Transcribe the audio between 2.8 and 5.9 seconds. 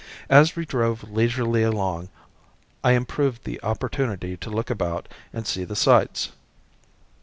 I improved the opportunity to look about and see the